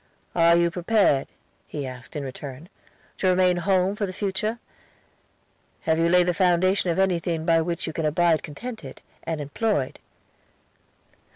[0.33, 1.27] "Are you prepared,"
[1.67, 2.69] he asked in return,
[3.19, 4.57] "to remain at home for the future?
[5.81, 9.99] Have you laid the foundation of anything by which you can abide contented, and employed?